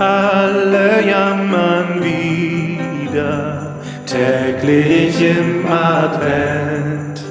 alle 0.00 1.06
jammern 1.06 2.02
wieder, 2.02 3.76
täglich 4.06 5.20
im 5.20 5.66
Advent. 5.70 7.22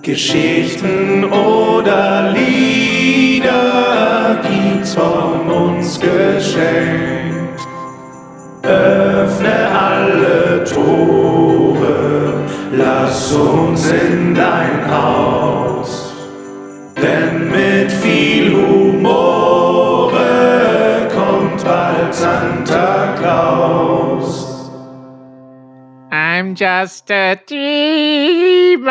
Geschichten 0.00 1.24
oder 1.24 2.32
Lieder 2.32 3.50
gibt's 4.42 4.94
von 4.94 5.50
uns 5.50 6.00
geschenkt. 6.00 7.60
Öffne 8.62 9.68
alle 9.78 10.64
Tore, 10.64 12.44
lass 12.72 13.32
uns 13.32 13.90
in 13.90 14.34
dein 14.34 14.90
Haus. 14.90 15.39
I'm 26.80 26.86
just 26.86 27.10
a 27.10 27.38
dreamer. 27.46 28.86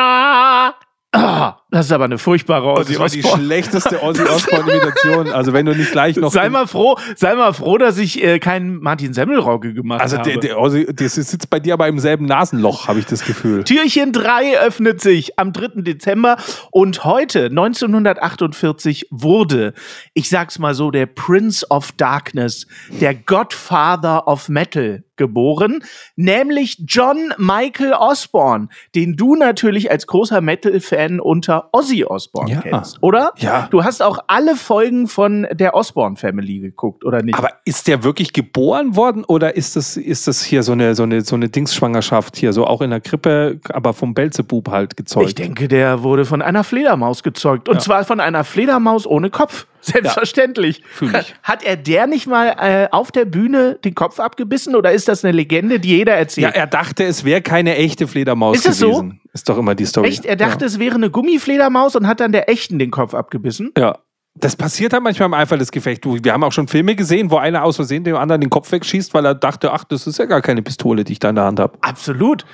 Das 1.71 1.85
ist 1.85 1.91
aber 1.91 2.05
eine 2.05 2.17
furchtbare 2.17 2.67
Ozzy 2.67 2.93
Das 2.93 2.99
war 2.99 3.09
die 3.09 3.19
Osbourne. 3.23 3.43
schlechteste 3.43 4.01
Ozzy 4.01 4.23
Osbourne-Imitation. 4.23 5.29
Also 5.29 5.53
wenn 5.53 5.67
du 5.67 5.75
nicht 5.75 5.91
gleich 5.91 6.15
noch... 6.17 6.31
Sei 6.31 6.49
mal 6.49 6.65
froh, 6.65 6.97
sei 7.15 7.35
mal 7.35 7.53
froh, 7.53 7.77
dass 7.77 7.99
ich 7.99 8.23
äh, 8.23 8.39
keinen 8.39 8.79
Martin 8.79 9.13
Semmelrogge 9.13 9.75
gemacht 9.75 10.01
also 10.01 10.17
habe. 10.17 10.31
der, 10.31 10.39
der 10.39 10.59
Ozzy, 10.59 10.87
das 10.91 11.13
sitzt 11.13 11.49
bei 11.51 11.59
dir 11.59 11.73
aber 11.73 11.87
im 11.87 11.99
selben 11.99 12.25
Nasenloch, 12.25 12.87
habe 12.87 12.99
ich 12.99 13.05
das 13.05 13.23
Gefühl. 13.23 13.63
Türchen 13.65 14.11
3 14.13 14.59
öffnet 14.61 14.99
sich 14.99 15.37
am 15.37 15.53
3. 15.53 15.81
Dezember 15.81 16.37
und 16.71 17.03
heute, 17.03 17.45
1948, 17.45 19.07
wurde, 19.11 19.73
ich 20.15 20.29
sag's 20.29 20.57
mal 20.57 20.73
so, 20.73 20.89
der 20.89 21.05
Prince 21.05 21.69
of 21.69 21.91
Darkness, 21.91 22.65
der 22.99 23.13
Godfather 23.13 24.27
of 24.27 24.49
Metal 24.49 25.03
geboren, 25.19 25.83
nämlich 26.15 26.81
John 26.87 27.33
Michael 27.37 27.93
Osborne, 27.93 28.69
den 28.95 29.15
du 29.15 29.35
natürlich 29.35 29.91
als 29.91 30.07
großer 30.07 30.41
Metal-Fan 30.41 31.19
unter 31.19 31.58
Ozzy 31.71 32.03
Osbourne 32.05 32.51
Ja. 32.51 32.61
kennst, 32.61 33.01
oder? 33.01 33.33
Ja. 33.37 33.67
Du 33.71 33.83
hast 33.83 34.01
auch 34.01 34.19
alle 34.27 34.55
Folgen 34.55 35.07
von 35.07 35.47
der 35.51 35.73
Osborne 35.75 36.15
Family 36.15 36.59
geguckt, 36.59 37.03
oder 37.05 37.21
nicht? 37.21 37.37
Aber 37.37 37.49
ist 37.65 37.87
der 37.87 38.03
wirklich 38.03 38.33
geboren 38.33 38.95
worden 38.95 39.23
oder 39.25 39.55
ist 39.55 39.75
das, 39.75 39.97
ist 39.97 40.27
das 40.27 40.43
hier 40.43 40.63
so 40.63 40.71
eine, 40.71 40.95
so, 40.95 41.03
eine, 41.03 41.21
so 41.21 41.35
eine 41.35 41.49
Dingsschwangerschaft 41.49 42.35
hier, 42.37 42.53
so 42.53 42.65
auch 42.65 42.81
in 42.81 42.89
der 42.89 43.01
Krippe, 43.01 43.59
aber 43.69 43.93
vom 43.93 44.13
Belzebub 44.13 44.69
halt 44.69 44.97
gezeugt? 44.97 45.27
Ich 45.27 45.35
denke, 45.35 45.67
der 45.67 46.03
wurde 46.03 46.25
von 46.25 46.41
einer 46.41 46.63
Fledermaus 46.63 47.23
gezeugt. 47.23 47.69
Und 47.69 47.81
zwar 47.81 48.03
von 48.05 48.19
einer 48.19 48.43
Fledermaus 48.43 49.05
ohne 49.07 49.29
Kopf. 49.29 49.65
Selbstverständlich. 49.81 50.83
ich. 51.01 51.35
Hat 51.43 51.63
er 51.63 51.77
der 51.77 52.07
nicht 52.07 52.27
mal 52.27 52.55
äh, 52.59 52.87
auf 52.91 53.11
der 53.11 53.25
Bühne 53.25 53.79
den 53.83 53.95
Kopf 53.95 54.19
abgebissen 54.19 54.75
oder 54.75 54.91
ist 54.91 55.07
das 55.07 55.23
eine 55.23 55.31
Legende, 55.31 55.79
die 55.79 55.89
jeder 55.89 56.13
Ja, 56.13 56.19
erzählt? 56.19 56.55
er 56.55 56.67
dachte, 56.67 57.03
es 57.05 57.23
wäre 57.23 57.41
keine 57.41 57.75
echte 57.77 58.07
Fledermaus 58.07 58.57
Ist 58.57 58.67
es 58.67 58.79
so? 58.79 59.09
Ist 59.39 59.47
doch 59.47 59.57
immer 59.57 59.73
die 59.73 59.85
Story. 59.85 60.09
Echt? 60.09 60.25
Er 60.25 60.35
dachte, 60.35 60.65
es 60.65 60.79
wäre 60.79 60.95
eine 60.95 61.09
Gummifledermaus 61.09 61.95
und 61.95 62.07
hat 62.07 62.19
dann 62.19 62.33
der 62.33 62.49
echten 62.49 62.77
den 62.77 62.91
Kopf 62.91 63.13
abgebissen? 63.13 63.71
Ja. 63.77 63.83
ja. 63.83 63.99
Das 64.35 64.55
passiert 64.57 64.93
halt 64.93 65.01
manchmal 65.01 65.27
im 65.27 65.33
Eifer 65.33 65.57
des 65.57 65.71
Gefechts. 65.71 66.05
Wir 66.05 66.33
haben 66.33 66.43
auch 66.43 66.51
schon 66.51 66.67
Filme 66.67 66.95
gesehen, 66.95 67.31
wo 67.31 67.37
einer 67.37 67.63
aus 67.63 67.77
Versehen 67.77 68.03
dem 68.03 68.15
anderen 68.15 68.41
den 68.41 68.49
Kopf 68.49 68.71
wegschießt, 68.71 69.13
weil 69.13 69.25
er 69.25 69.33
dachte, 69.33 69.71
ach, 69.71 69.85
das 69.85 70.07
ist 70.07 70.19
ja 70.19 70.25
gar 70.25 70.41
keine 70.41 70.61
Pistole, 70.61 71.03
die 71.03 71.13
ich 71.13 71.19
da 71.19 71.29
in 71.29 71.35
der 71.35 71.45
Hand 71.45 71.59
habe. 71.59 71.77
Absolut. 71.81 72.45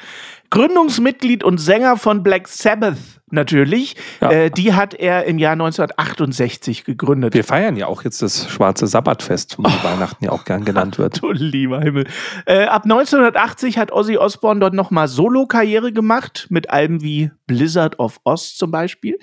Gründungsmitglied 0.56 1.44
und 1.44 1.58
Sänger 1.58 1.98
von 1.98 2.23
Black 2.23 2.48
Sabbath 2.48 2.95
natürlich. 3.30 3.95
Ja. 4.22 4.31
Äh, 4.31 4.52
die 4.52 4.73
hat 4.73 4.94
er 4.94 5.25
im 5.25 5.38
Jahr 5.38 5.53
1968 5.53 6.86
gegründet. 6.86 7.34
Wir 7.34 7.44
feiern 7.44 7.75
ja 7.75 7.88
auch 7.88 8.03
jetzt 8.03 8.22
das 8.22 8.50
schwarze 8.50 8.88
Sabbatfest, 8.88 9.59
wie 9.59 9.64
Weihnachten 9.64 10.24
ja 10.24 10.31
auch 10.31 10.46
gern 10.46 10.63
genannt 10.66 10.97
wird. 10.97 11.22
Du 11.22 11.31
lieber 11.31 11.81
Himmel. 11.81 12.07
Äh, 12.46 12.66
ab 12.66 12.84
1980 12.84 13.78
hat 13.78 13.91
Ozzy 13.91 14.18
Osbourne 14.18 14.59
dort 14.59 14.74
nochmal 14.74 15.07
Solo-Karriere 15.07 15.91
gemacht, 15.91 16.47
mit 16.50 16.69
Alben 16.69 17.02
wie 17.02 17.31
Blizzard 17.47 18.00
of 18.00 18.19
Oz 18.24 18.56
zum 18.56 18.72
Beispiel. 18.72 19.19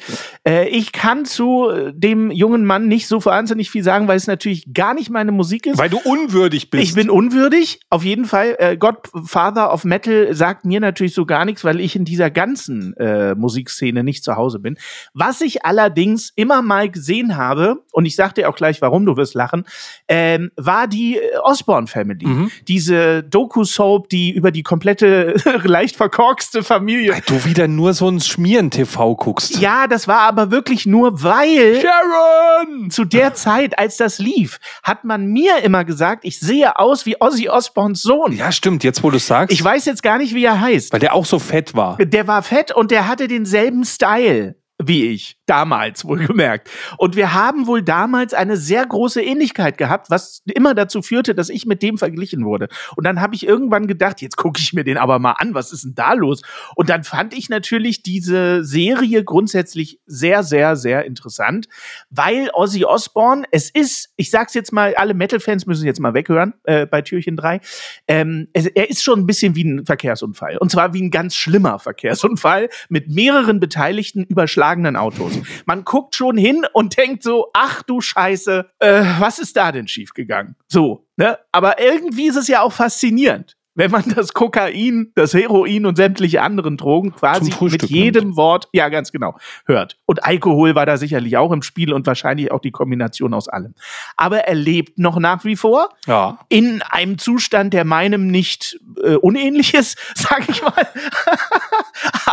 Äh, 0.47 0.69
ich 0.69 0.93
kann 0.93 1.25
zu 1.25 1.71
äh, 1.71 1.93
dem 1.95 2.31
jungen 2.31 2.65
Mann 2.65 2.89
nicht 2.89 3.09
so 3.09 3.25
wahnsinnig 3.25 3.71
viel 3.71 3.83
sagen, 3.83 4.09
weil 4.09 4.17
es 4.17 4.27
natürlich 4.27 4.73
gar 4.73 4.95
nicht 4.95 5.11
meine 5.11 5.33
Musik 5.33 5.67
ist. 5.67 5.79
Weil 5.79 5.91
du 5.91 5.99
unwürdig 5.99 6.71
bist. 6.71 6.85
Ich 6.85 6.95
bin 6.95 7.11
unwürdig, 7.11 7.81
auf 7.91 8.05
jeden 8.05 8.25
Fall. 8.25 8.57
Äh, 8.59 8.77
Godfather 8.77 9.73
of 9.73 9.85
Metal 9.85 10.35
sagt 10.35 10.65
mir 10.65 10.81
natürlich 10.81 11.15
so 11.15 11.22
gar 11.27 11.45
nichts, 11.45 11.65
weil 11.65 11.81
ich 11.81 11.97
in 11.97 12.05
dieser 12.05 12.31
ganzen 12.31 12.95
äh, 12.97 13.35
Musikszene 13.35 14.05
nicht 14.05 14.25
zu 14.25 14.37
Hause 14.37 14.59
bin. 14.59 14.77
Was 15.15 15.41
ich 15.41 15.65
allerdings 15.65 16.33
immer 16.35 16.63
mal 16.63 16.89
gesehen 16.91 17.37
habe, 17.37 17.83
und 17.93 18.07
ich 18.07 18.17
sag 18.17 18.35
dir 18.35 18.49
auch 18.49 18.57
gleich, 18.57 18.81
warum 18.83 19.07
du 19.07 19.17
wirst 19.17 19.35
lachen, 19.35 19.65
ähm, 20.09 20.51
war 20.57 20.89
die 20.89 21.17
äh, 21.19 21.37
Osborne 21.43 21.87
Family. 21.87 22.27
Mhm. 22.27 22.51
Diese 22.69 23.23
Doku-Soap, 23.23 24.09
die 24.09 24.31
über 24.31 24.51
die 24.51 24.63
komplette, 24.63 25.35
leicht 25.65 25.97
verkorkste 25.97 26.63
Familie. 26.63 27.13
Weil 27.13 27.23
du 27.27 27.45
wieder 27.45 27.69
nur 27.69 27.95
so 27.95 28.09
ein 28.09 28.21
Schmieren-TV 28.21 29.17
guckst. 29.17 29.59
Ja, 29.61 29.87
das 29.87 30.09
war 30.09 30.21
aber 30.21 30.51
wirklich 30.51 30.87
nur, 30.87 31.23
weil 31.23 31.81
Sharon! 31.81 32.91
zu 32.91 33.05
der 33.05 33.35
Zeit, 33.35 33.79
als 33.79 33.97
das 33.97 34.19
lief, 34.19 34.59
hat 34.83 35.05
man 35.05 35.27
mir 35.27 35.63
immer 35.63 35.85
gesagt, 35.85 36.25
ich 36.25 36.41
sehe 36.41 36.79
aus 36.79 37.07
wie 37.07 37.21
Ozzy 37.21 37.49
Osbournes 37.49 38.03
Sohn. 38.03 38.33
Ja, 38.33 38.53
stimmt, 38.53 38.85
jetzt 38.85 39.03
wo 39.03 39.11
du 39.11 39.19
sagst. 39.19 39.53
Ich 39.53 39.63
weiß 39.63 39.85
jetzt 39.85 40.03
gar 40.03 40.19
nicht, 40.19 40.35
wie 40.35 40.45
er 40.45 40.61
heißt. 40.61 40.93
weil 40.93 41.02
der 41.03 41.15
auch 41.15 41.27
so 41.27 41.39
fett 41.39 41.75
war. 41.75 41.99
Der 41.99 42.27
war 42.27 42.43
fett 42.43 42.73
und 42.73 42.91
der 42.91 43.09
hatte 43.09 43.29
denselben 43.29 43.85
Style 43.85 44.57
wie 44.85 45.07
ich. 45.07 45.39
Damals, 45.47 46.05
wohlgemerkt. 46.05 46.71
Und 46.99 47.17
wir 47.17 47.35
haben 47.35 47.67
wohl 47.67 47.83
damals 47.83 48.33
eine 48.33 48.57
sehr 48.57 48.87
große 48.87 49.21
Ähnlichkeit 49.21 49.77
gehabt, 49.77 50.09
was 50.09 50.43
immer 50.47 50.75
dazu 50.75 51.03
führte, 51.03 51.35
dass 51.35 51.49
ich 51.49 51.67
mit 51.67 51.83
dem 51.83 51.99
verglichen 51.99 52.45
wurde. 52.45 52.69
Und 52.97 53.05
dann 53.05 53.21
habe 53.21 53.35
ich 53.35 53.45
irgendwann 53.45 53.89
gedacht, 53.89 54.23
jetzt 54.23 54.37
gucke 54.37 54.61
ich 54.61 54.73
mir 54.73 54.85
den 54.85 54.99
aber 54.99 55.19
mal 55.19 55.33
an, 55.33 55.53
was 55.55 55.73
ist 55.73 55.85
denn 55.85 55.95
da 55.97 56.13
los? 56.13 56.43
Und 56.77 56.89
dann 56.91 57.03
fand 57.03 57.35
ich 57.35 57.49
natürlich 57.49 58.03
diese 58.05 58.65
Serie 58.65 59.25
grundsätzlich 59.25 60.01
sehr, 60.07 60.45
sehr, 60.45 60.77
sehr 60.77 61.05
interessant, 61.05 61.67
weil 62.09 62.49
Ozzy 62.53 62.85
Osbourne, 62.85 63.45
es 63.51 63.69
ist, 63.69 64.11
ich 64.17 64.31
sag's 64.31 64.55
jetzt 64.55 64.73
mal, 64.73 64.95
alle 64.95 65.15
Metal-Fans 65.15 65.67
müssen 65.67 65.87
jetzt 65.87 66.01
mal 66.01 66.15
weghören 66.15 66.55
äh, 66.65 66.87
bei 66.87 67.03
Türchen 67.03 67.37
3, 67.37 67.61
ähm, 68.07 68.49
es, 68.53 68.67
er 68.67 68.89
ist 68.91 69.03
schon 69.03 69.21
ein 69.21 69.27
bisschen 69.27 69.57
wie 69.57 69.65
ein 69.65 69.87
Verkehrsunfall. 69.87 70.59
Und 70.59 70.71
zwar 70.71 70.95
wie 70.95 71.03
ein 71.03 71.11
ganz 71.11 71.35
schlimmer 71.35 71.79
Verkehrsunfall 71.81 72.69
mit 72.89 73.09
mehreren 73.09 73.59
beteiligten 73.59 74.25
überschlagenen 74.25 74.97
Autos. 74.97 75.33
Man 75.67 75.85
guckt 75.85 76.15
schon 76.17 76.37
hin 76.37 76.65
und 76.73 76.97
denkt 76.97 77.23
so, 77.23 77.49
ach 77.55 77.83
du 77.83 78.01
Scheiße, 78.01 78.71
äh, 78.79 79.03
was 79.19 79.39
ist 79.39 79.57
da 79.57 79.73
denn 79.73 79.89
schiefgegangen? 79.89 80.57
So, 80.69 81.07
ne? 81.17 81.39
Aber 81.53 81.81
irgendwie 81.81 82.27
ist 82.27 82.37
es 82.37 82.49
ja 82.49 82.61
auch 82.63 82.73
faszinierend. 82.73 83.57
Wenn 83.75 83.91
man 83.91 84.05
das 84.15 84.35
Kokain, 84.35 85.13
das 85.15 85.33
Heroin 85.33 85.87
und 85.87 85.97
sämtliche 85.97 86.43
anderen 86.43 86.77
Drogen 86.77 87.15
quasi 87.15 87.51
mit 87.63 87.85
jedem 87.85 88.37
Wort, 88.37 88.69
ja 88.75 88.91
ganz 88.91 89.13
genau, 89.13 89.39
hört. 89.65 89.97
Und 90.05 90.25
Alkohol 90.27 90.75
war 90.75 90.85
da 90.85 90.99
sicherlich 90.99 91.39
auch 91.39 91.51
im 91.53 91.63
Spiel 91.63 91.95
und 91.95 92.07
wahrscheinlich 92.07 92.53
auch 92.53 92.61
die 92.61 92.71
Kombination 92.71 93.33
aus 93.33 93.49
allem. 93.49 93.73
Aber 94.19 94.41
er 94.41 94.57
lebt 94.57 94.99
noch 94.99 95.19
nach 95.19 95.47
wie 95.47 95.57
vor 95.57 95.89
Ja. 96.07 96.39
in 96.51 96.83
einem 96.83 97.17
Zustand, 97.17 97.73
der 97.73 97.87
meinem 97.87 98.27
nicht 98.27 98.79
äh, 99.03 99.15
unähnlich 99.15 99.73
ist, 99.73 99.97
sag 100.17 100.47
ich 100.51 100.63
mal. 100.63 100.87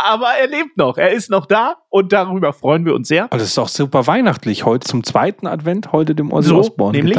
Aber 0.04 0.28
er 0.40 0.48
lebt 0.48 0.76
noch, 0.76 0.98
er 0.98 1.10
ist 1.10 1.30
noch 1.30 1.46
da 1.46 1.76
und 1.88 2.12
darüber 2.12 2.52
freuen 2.52 2.84
wir 2.84 2.94
uns 2.94 3.08
sehr. 3.08 3.24
Aber 3.24 3.38
das 3.38 3.48
ist 3.48 3.58
auch 3.58 3.68
super 3.68 4.06
weihnachtlich. 4.06 4.64
Heute 4.64 4.86
zum 4.86 5.04
zweiten 5.04 5.46
Advent, 5.46 5.92
heute 5.92 6.14
dem 6.14 6.32
Ozzy 6.32 6.48
So, 6.48 6.58
Osbourne 6.58 6.98
nämlich. 6.98 7.18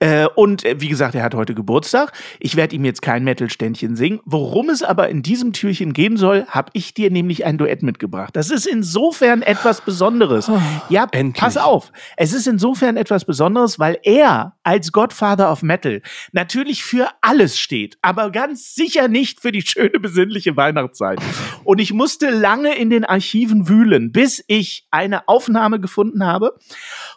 Äh, 0.00 0.26
und 0.34 0.64
äh, 0.64 0.80
wie 0.80 0.88
gesagt, 0.88 1.14
er 1.14 1.22
hat 1.22 1.34
heute 1.34 1.54
Geburtstag. 1.54 2.12
Ich 2.40 2.56
werde 2.56 2.74
ihm 2.76 2.84
jetzt 2.84 3.02
kein 3.02 3.24
Metal-Ständchen 3.24 3.96
singen. 3.96 4.20
Worum 4.24 4.70
es 4.70 4.82
aber 4.82 5.08
in 5.08 5.22
diesem 5.22 5.52
Türchen 5.52 5.92
gehen 5.92 6.16
soll, 6.16 6.46
habe 6.48 6.70
ich 6.72 6.94
dir 6.94 7.10
nämlich 7.10 7.44
ein 7.44 7.58
Duett 7.58 7.82
mitgebracht. 7.82 8.34
Das 8.34 8.50
ist 8.50 8.66
insofern 8.66 9.42
etwas 9.42 9.80
Besonderes. 9.80 10.50
Ja, 10.88 11.06
endlich. 11.12 11.40
pass 11.42 11.56
auf. 11.56 11.92
Es 12.16 12.32
ist 12.32 12.46
insofern 12.46 12.96
etwas 12.96 13.24
Besonderes, 13.24 13.78
weil 13.78 13.98
er 14.02 14.56
als 14.62 14.92
Godfather 14.92 15.50
of 15.50 15.62
Metal 15.62 16.02
natürlich 16.32 16.82
für 16.82 17.08
alles 17.20 17.58
steht, 17.58 17.98
aber 18.02 18.30
ganz 18.30 18.74
sicher 18.74 19.08
nicht 19.08 19.40
für 19.40 19.52
die 19.52 19.62
schöne, 19.62 19.98
besinnliche 20.00 20.56
Weihnachtszeit. 20.56 21.20
Und 21.64 21.80
ich 21.80 21.92
musste 22.20 22.36
lange 22.36 22.76
in 22.76 22.90
den 22.90 23.04
Archiven 23.04 23.68
wühlen, 23.68 24.10
bis 24.10 24.42
ich 24.48 24.88
eine 24.90 25.28
Aufnahme 25.28 25.78
gefunden 25.78 26.26
habe 26.26 26.58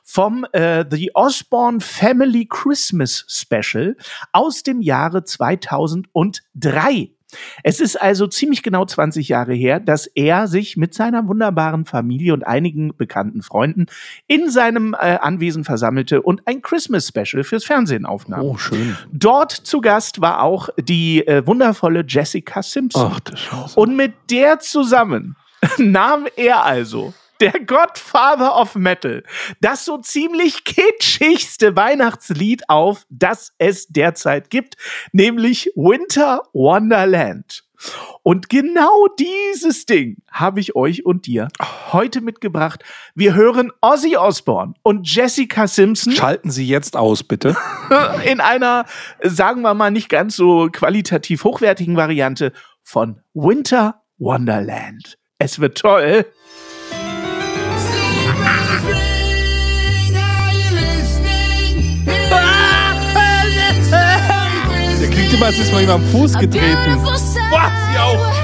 vom 0.03 0.45
äh, 0.51 0.85
The 0.87 1.15
Osborne 1.15 1.79
Family 1.79 2.45
Christmas 2.47 3.25
Special 3.27 3.97
aus 4.31 4.61
dem 4.61 4.79
Jahre 4.79 5.23
2003. 5.23 7.09
Es 7.63 7.79
ist 7.79 8.01
also 8.01 8.27
ziemlich 8.27 8.63
genau 8.63 8.85
20 8.85 9.27
Jahre 9.27 9.53
her, 9.53 9.79
dass 9.79 10.07
er 10.07 10.47
sich 10.47 10.77
mit 10.77 10.93
seiner 10.93 11.27
wunderbaren 11.27 11.85
Familie 11.85 12.33
und 12.33 12.43
einigen 12.43 12.95
bekannten 12.95 13.41
Freunden 13.41 13.85
in 14.27 14.49
seinem 14.49 14.93
äh, 14.93 15.17
Anwesen 15.17 15.63
versammelte 15.63 16.21
und 16.21 16.47
ein 16.47 16.61
Christmas 16.61 17.07
Special 17.07 17.43
fürs 17.43 17.65
Fernsehen 17.65 18.05
aufnahm. 18.05 18.41
Oh, 18.41 18.57
schön. 18.57 18.97
Dort 19.11 19.51
zu 19.51 19.81
Gast 19.81 20.21
war 20.21 20.41
auch 20.41 20.69
die 20.77 21.25
äh, 21.27 21.45
wundervolle 21.45 22.03
Jessica 22.07 22.61
Simpson. 22.63 23.11
Ach, 23.13 23.37
Scheiße. 23.37 23.79
Und 23.79 23.95
mit 23.95 24.13
der 24.29 24.59
zusammen 24.59 25.35
nahm 25.77 26.27
er 26.35 26.63
also 26.63 27.13
der 27.41 27.59
Godfather 27.59 28.55
of 28.55 28.75
Metal, 28.75 29.23
das 29.59 29.83
so 29.83 29.97
ziemlich 29.97 30.63
kitschigste 30.63 31.75
Weihnachtslied 31.75 32.69
auf, 32.69 33.05
das 33.09 33.53
es 33.57 33.87
derzeit 33.87 34.49
gibt, 34.49 34.75
nämlich 35.11 35.71
Winter 35.75 36.43
Wonderland. 36.53 37.63
Und 38.21 38.49
genau 38.49 39.07
dieses 39.19 39.87
Ding 39.87 40.17
habe 40.31 40.59
ich 40.59 40.75
euch 40.75 41.03
und 41.03 41.25
dir 41.25 41.47
heute 41.91 42.21
mitgebracht. 42.21 42.83
Wir 43.15 43.33
hören 43.33 43.71
Ozzy 43.81 44.17
Osbourne 44.17 44.75
und 44.83 45.11
Jessica 45.11 45.67
Simpson 45.67 46.13
Schalten 46.13 46.51
Sie 46.51 46.67
jetzt 46.67 46.95
aus, 46.95 47.23
bitte. 47.23 47.57
in 48.25 48.39
einer, 48.39 48.85
sagen 49.23 49.63
wir 49.63 49.73
mal, 49.73 49.89
nicht 49.89 50.09
ganz 50.09 50.35
so 50.35 50.69
qualitativ 50.71 51.43
hochwertigen 51.43 51.97
Variante 51.97 52.53
von 52.83 53.19
Winter 53.33 54.03
Wonderland. 54.19 55.17
Es 55.39 55.59
wird 55.59 55.79
toll. 55.79 56.25
Als 65.51 65.59
ist 65.59 65.73
mal 65.73 65.81
jemand 65.81 66.01
am 66.01 66.09
Fuß 66.11 66.39
getreten. 66.39 66.97
Boah, 67.03 67.71
sie 67.91 67.99
auch. 67.99 68.40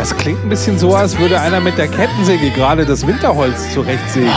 Es 0.00 0.16
klingt 0.16 0.42
ein 0.42 0.48
bisschen 0.48 0.78
so, 0.78 0.94
als 0.94 1.18
würde 1.18 1.38
einer 1.40 1.60
mit 1.60 1.76
der 1.76 1.88
Kettensäge 1.88 2.50
gerade 2.50 2.86
das 2.86 3.06
Winterholz 3.06 3.74
zurechtsägen. 3.74 4.32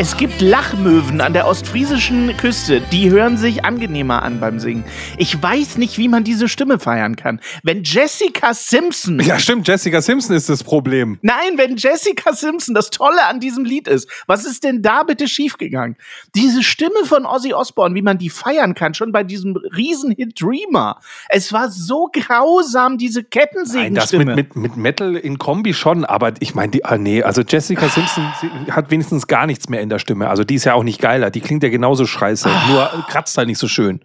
Es 0.00 0.16
gibt 0.16 0.40
Lachmöwen 0.40 1.20
an 1.20 1.32
der 1.32 1.48
ostfriesischen 1.48 2.36
Küste, 2.36 2.80
die 2.92 3.10
hören 3.10 3.36
sich 3.36 3.64
angenehmer 3.64 4.22
an 4.22 4.38
beim 4.38 4.60
Singen. 4.60 4.84
Ich 5.16 5.42
weiß 5.42 5.76
nicht, 5.76 5.98
wie 5.98 6.06
man 6.06 6.22
diese 6.22 6.46
Stimme 6.46 6.78
feiern 6.78 7.16
kann. 7.16 7.40
Wenn 7.64 7.82
Jessica 7.82 8.54
Simpson 8.54 9.18
Ja, 9.18 9.40
stimmt, 9.40 9.66
Jessica 9.66 10.00
Simpson 10.00 10.36
ist 10.36 10.48
das 10.48 10.62
Problem. 10.62 11.18
Nein, 11.22 11.54
wenn 11.56 11.76
Jessica 11.76 12.32
Simpson 12.32 12.76
das 12.76 12.90
Tolle 12.90 13.26
an 13.26 13.40
diesem 13.40 13.64
Lied 13.64 13.88
ist, 13.88 14.08
was 14.28 14.44
ist 14.44 14.62
denn 14.62 14.82
da 14.82 15.02
bitte 15.02 15.26
schiefgegangen? 15.26 15.96
Diese 16.36 16.62
Stimme 16.62 17.04
von 17.04 17.26
Ozzy 17.26 17.52
Osbourne, 17.52 17.96
wie 17.96 18.02
man 18.02 18.18
die 18.18 18.30
feiern 18.30 18.74
kann, 18.74 18.94
schon 18.94 19.10
bei 19.10 19.24
diesem 19.24 19.56
Riesenhit 19.56 20.40
Dreamer. 20.40 21.00
Es 21.28 21.52
war 21.52 21.72
so 21.72 22.08
grausam, 22.12 22.98
diese 22.98 23.24
Nein, 23.80 23.94
das 23.96 24.12
mit, 24.12 24.28
mit, 24.28 24.54
mit 24.54 24.76
Metal 24.76 25.16
in 25.16 25.38
Kombi 25.38 25.74
schon, 25.74 26.04
aber 26.04 26.34
ich 26.38 26.54
meine, 26.54 26.70
die, 26.70 26.84
ah, 26.84 26.96
nee, 26.96 27.24
also 27.24 27.42
Jessica 27.42 27.88
Simpson 27.88 28.24
hat 28.70 28.92
wenigstens 28.92 29.26
gar 29.26 29.48
nichts 29.48 29.68
mehr 29.68 29.87
in 29.88 29.90
der 29.90 29.98
Stimme. 29.98 30.28
Also 30.28 30.44
die 30.44 30.54
ist 30.54 30.64
ja 30.64 30.74
auch 30.74 30.84
nicht 30.84 31.00
geiler, 31.00 31.30
die 31.30 31.40
klingt 31.40 31.62
ja 31.62 31.68
genauso 31.70 32.06
scheiße, 32.06 32.48
nur 32.70 33.04
kratzt 33.08 33.36
halt 33.38 33.48
nicht 33.48 33.58
so 33.58 33.68
schön. 33.68 34.00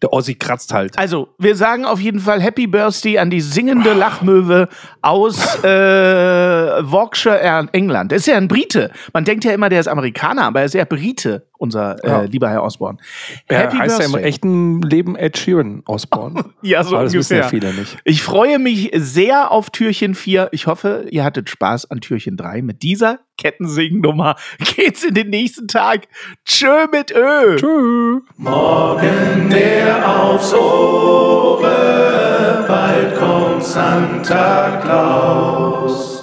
Der 0.00 0.12
Ozzy 0.12 0.36
kratzt 0.36 0.72
halt. 0.72 0.96
Also, 0.96 1.34
wir 1.38 1.56
sagen 1.56 1.84
auf 1.84 1.98
jeden 1.98 2.20
Fall 2.20 2.40
Happy 2.40 2.68
Birthday 2.68 3.18
an 3.18 3.30
die 3.30 3.40
singende 3.40 3.94
Lachmöwe 3.94 4.68
aus 5.02 5.56
äh, 5.64 5.68
Warwickshire, 5.68 7.40
äh, 7.40 7.64
England. 7.72 8.12
Der 8.12 8.18
ist 8.18 8.28
ja 8.28 8.36
ein 8.36 8.46
Brite. 8.46 8.92
Man 9.12 9.24
denkt 9.24 9.44
ja 9.44 9.50
immer, 9.52 9.68
der 9.68 9.80
ist 9.80 9.88
Amerikaner, 9.88 10.44
aber 10.44 10.60
er 10.60 10.66
ist 10.66 10.74
ja 10.74 10.84
Brite, 10.84 11.47
unser 11.58 11.96
Ja. 12.04 12.22
äh, 12.22 12.26
lieber 12.26 12.48
Herr 12.48 12.62
Osborne. 12.62 12.98
Er 13.46 13.72
heißt 13.76 14.00
ja 14.00 14.06
im 14.06 14.14
echten 14.14 14.80
Leben 14.82 15.16
Ed 15.16 15.36
Sheeran 15.36 15.82
Osborne. 15.86 16.44
Ja, 16.62 16.82
so 16.82 16.96
Aber 16.96 17.04
das 17.04 17.12
wissen 17.14 17.36
ja 17.36 17.44
ungefähr. 17.44 17.60
viele 17.70 17.78
nicht. 17.78 17.98
Ich 18.04 18.22
freue 18.22 18.58
mich 18.58 18.90
sehr 18.94 19.52
auf 19.52 19.70
Türchen 19.70 20.14
4. 20.14 20.48
Ich 20.52 20.66
hoffe, 20.66 21.06
ihr 21.10 21.24
hattet 21.24 21.50
Spaß 21.50 21.90
an 21.90 22.00
Türchen 22.00 22.36
3. 22.36 22.62
Mit 22.62 22.82
dieser 22.82 23.20
Kettensägen-Nummer 23.36 24.36
geht's 24.76 25.04
in 25.04 25.14
den 25.14 25.30
nächsten 25.30 25.68
Tag. 25.68 26.08
Tschö 26.44 26.86
mit 26.90 27.12
Ö. 27.14 27.56
Tschö. 27.56 28.20
Morgen 28.36 29.50
der 29.50 30.20
aufs 30.20 30.52
Ohre, 30.54 32.64
bald 32.66 33.14
kommt 33.16 33.62
Santa 33.64 34.80
Claus. 34.82 36.17